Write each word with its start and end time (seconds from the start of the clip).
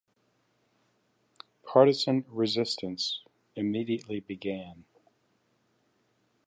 Partisan 1.63 2.25
resistance 2.27 3.21
immediately 3.55 4.19
began. 4.19 4.85